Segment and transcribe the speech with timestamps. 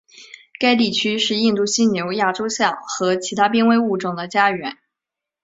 [0.59, 4.79] 该地区是印度犀牛亚洲象和其他濒危物种的家园。